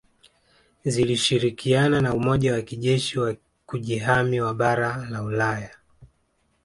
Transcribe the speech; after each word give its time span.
Zilishirikiana 0.85 2.01
na 2.01 2.13
Umoja 2.13 2.53
wa 2.53 2.61
kijeshi 2.61 3.19
wa 3.19 3.35
Kujihami 3.65 4.41
wa 4.41 4.53
bara 4.53 5.05
la 5.11 5.23
Ulaya 5.23 5.71